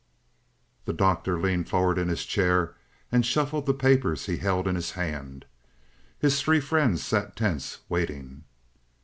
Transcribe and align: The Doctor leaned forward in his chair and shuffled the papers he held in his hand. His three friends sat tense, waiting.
The 0.85 0.93
Doctor 0.93 1.39
leaned 1.39 1.69
forward 1.69 1.99
in 1.99 2.07
his 2.07 2.25
chair 2.25 2.73
and 3.11 3.23
shuffled 3.23 3.67
the 3.67 3.73
papers 3.75 4.25
he 4.25 4.37
held 4.37 4.67
in 4.67 4.73
his 4.73 4.93
hand. 4.93 5.45
His 6.17 6.41
three 6.41 6.59
friends 6.59 7.03
sat 7.03 7.35
tense, 7.35 7.81
waiting. 7.87 8.45